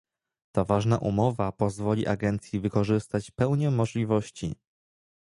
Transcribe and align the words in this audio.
Ta 0.51 0.63
ważna 0.63 0.97
umowa 0.99 1.51
pozwoli 1.51 2.07
Agencji 2.07 2.59
wykorzystać 2.59 3.31
pełnię 3.31 3.71
możliwości 3.71 4.55